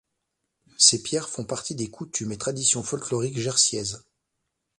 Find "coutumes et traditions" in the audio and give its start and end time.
1.91-2.81